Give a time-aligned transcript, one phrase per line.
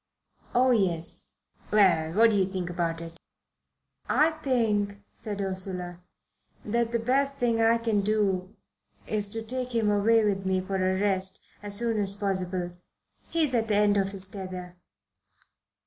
[0.55, 1.29] "Oh, yes."
[1.69, 3.19] "Well, what do you think about it?"
[4.09, 5.99] "I think," said Ursula,
[6.65, 8.55] "that the best thing I can do
[9.05, 12.71] is to take him away with me for a rest as soon as possible.
[13.29, 14.75] He's at the end of his tether."